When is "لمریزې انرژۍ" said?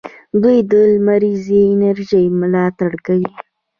0.93-2.25